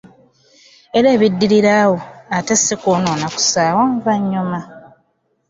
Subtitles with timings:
[0.97, 1.97] Era ebiddirira awo
[2.37, 4.59] ate si kumwonoona ku ssaawa nvannyuma.